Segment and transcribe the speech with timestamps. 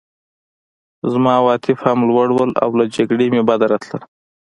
[1.11, 4.03] زما عواطف هم لوړ وو او له جګړې مې بد راتلل